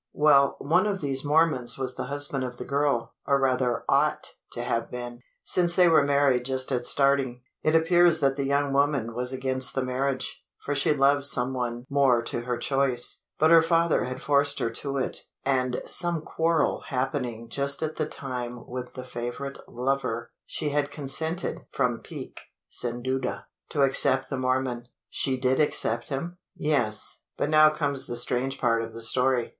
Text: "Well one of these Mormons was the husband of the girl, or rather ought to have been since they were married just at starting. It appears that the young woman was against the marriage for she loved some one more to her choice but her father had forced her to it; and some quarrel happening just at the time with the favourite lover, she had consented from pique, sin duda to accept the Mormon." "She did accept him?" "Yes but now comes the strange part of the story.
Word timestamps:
"Well 0.13 0.55
one 0.57 0.87
of 0.87 0.99
these 0.99 1.23
Mormons 1.23 1.77
was 1.77 1.93
the 1.93 2.05
husband 2.05 2.43
of 2.43 2.57
the 2.57 2.65
girl, 2.65 3.13
or 3.27 3.39
rather 3.39 3.83
ought 3.87 4.31
to 4.53 4.63
have 4.63 4.89
been 4.89 5.19
since 5.43 5.75
they 5.75 5.87
were 5.87 6.03
married 6.03 6.43
just 6.43 6.71
at 6.71 6.87
starting. 6.87 7.43
It 7.61 7.75
appears 7.75 8.19
that 8.19 8.35
the 8.35 8.43
young 8.45 8.73
woman 8.73 9.13
was 9.13 9.31
against 9.31 9.75
the 9.75 9.83
marriage 9.83 10.43
for 10.57 10.73
she 10.73 10.91
loved 10.91 11.27
some 11.27 11.53
one 11.53 11.85
more 11.87 12.23
to 12.23 12.41
her 12.41 12.57
choice 12.57 13.21
but 13.37 13.51
her 13.51 13.61
father 13.61 14.05
had 14.05 14.23
forced 14.23 14.57
her 14.57 14.71
to 14.71 14.97
it; 14.97 15.19
and 15.45 15.79
some 15.85 16.23
quarrel 16.23 16.85
happening 16.87 17.47
just 17.47 17.83
at 17.83 17.97
the 17.97 18.07
time 18.07 18.65
with 18.67 18.95
the 18.95 19.03
favourite 19.05 19.59
lover, 19.67 20.31
she 20.47 20.69
had 20.69 20.89
consented 20.89 21.67
from 21.71 21.99
pique, 21.99 22.39
sin 22.67 23.03
duda 23.03 23.43
to 23.69 23.83
accept 23.83 24.31
the 24.31 24.37
Mormon." 24.39 24.87
"She 25.09 25.37
did 25.37 25.59
accept 25.59 26.09
him?" 26.09 26.39
"Yes 26.55 27.21
but 27.37 27.49
now 27.51 27.69
comes 27.69 28.07
the 28.07 28.17
strange 28.17 28.57
part 28.59 28.81
of 28.81 28.93
the 28.93 29.03
story. 29.03 29.49